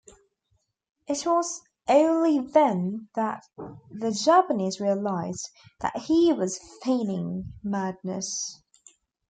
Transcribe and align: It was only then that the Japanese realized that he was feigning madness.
It 1.07 1.27
was 1.27 1.61
only 1.87 2.39
then 2.39 3.09
that 3.13 3.43
the 3.91 4.11
Japanese 4.11 4.81
realized 4.81 5.47
that 5.81 5.95
he 5.95 6.33
was 6.33 6.57
feigning 6.81 7.53
madness. 7.61 8.63